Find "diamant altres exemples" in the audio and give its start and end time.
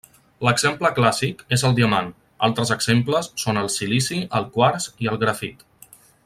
1.79-3.29